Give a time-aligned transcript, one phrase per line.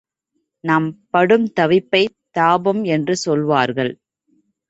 [0.63, 3.93] நாம் படும் தவிப்பைத் தாபம் என்று சொல்வார்கள்.